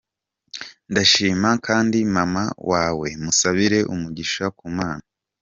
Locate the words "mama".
2.15-2.43